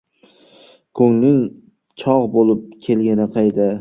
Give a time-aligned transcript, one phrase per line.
[1.01, 1.37] koʻngling
[2.05, 3.69] chogʻ boʻlib kelgani qayda!